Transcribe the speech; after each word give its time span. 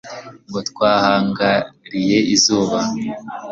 Ngo 0.47 0.59
Twahangariye 0.69 2.17
izuba 2.35 2.79